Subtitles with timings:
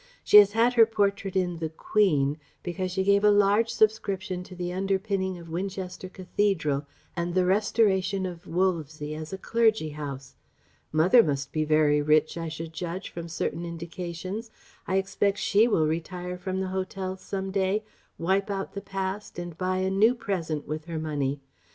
[0.23, 4.55] She has had her portrait in the Queen because she gave a large subscription to
[4.55, 10.35] the underpinning of Winchester Cathedral and the restoration of Wolvesey as a clergy house....
[10.91, 14.49] Mother must be very rich, I should judge, from certain indications.
[14.87, 17.83] I expect she will retire from the 'Hotels,' some day,
[18.17, 21.41] wipe out the past, and buy a new present with her money....